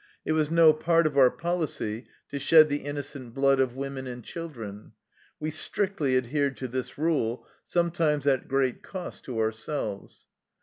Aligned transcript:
It 0.25 0.31
was 0.31 0.49
no 0.49 0.73
part 0.73 1.05
of 1.05 1.15
our 1.15 1.29
policy 1.29 2.07
to 2.29 2.39
shed 2.39 2.69
the 2.69 2.79
innocent 2.85 3.35
blood 3.35 3.59
of 3.59 3.75
women 3.75 4.07
and 4.07 4.23
children. 4.23 4.93
We 5.39 5.51
strictly 5.51 6.17
adhered 6.17 6.57
to 6.57 6.67
this 6.67 6.97
rule, 6.97 7.45
sometimes 7.67 8.25
at 8.25 8.47
great 8.47 8.81
cost 8.81 9.25
to 9.25 9.37
ourselves. 9.37 10.25